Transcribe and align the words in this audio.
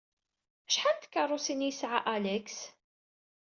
Acḥal 0.69 0.97
n 0.97 1.01
tkeṛṛusin 1.01 1.65
i 1.65 1.67
yesɛa 1.69 1.99
Alex? 2.15 2.57